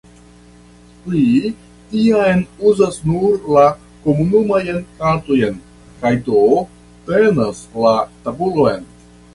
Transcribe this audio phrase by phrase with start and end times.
[1.11, 1.25] Li
[1.91, 3.67] tiam uzas nur la
[4.07, 5.61] komunajn kartojn,
[6.03, 6.45] kaj do
[7.11, 7.95] "tenas la
[8.27, 8.89] tabulon".